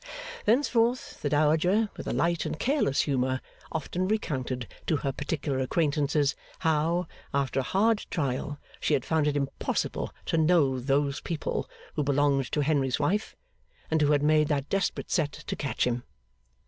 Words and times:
Thenceforth 0.45 1.21
the 1.21 1.29
Dowager, 1.29 1.89
with 1.95 2.07
a 2.07 2.11
light 2.11 2.43
and 2.43 2.57
careless 2.57 3.01
humour, 3.01 3.39
often 3.71 4.07
recounted 4.07 4.67
to 4.87 4.95
her 4.97 5.11
particular 5.11 5.59
acquaintance 5.59 6.33
how, 6.57 7.05
after 7.35 7.59
a 7.59 7.69
hard 7.69 8.07
trial, 8.09 8.57
she 8.79 8.95
had 8.95 9.05
found 9.05 9.27
it 9.27 9.37
impossible 9.37 10.11
to 10.25 10.39
know 10.39 10.79
those 10.79 11.21
people 11.21 11.69
who 11.93 12.03
belonged 12.03 12.51
to 12.51 12.61
Henry's 12.63 12.99
wife, 12.99 13.35
and 13.91 14.01
who 14.01 14.11
had 14.11 14.23
made 14.23 14.47
that 14.47 14.69
desperate 14.69 15.11
set 15.11 15.33
to 15.33 15.55
catch 15.55 15.85
him. 15.85 16.01